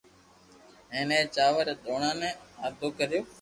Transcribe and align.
ھين 0.93 1.09
اي 1.13 1.19
چاور 1.35 1.63
ري 1.69 1.75
دوڻا 1.85 2.11
ني 2.21 2.29
آدو 2.65 2.87
ڪريو 2.97 3.21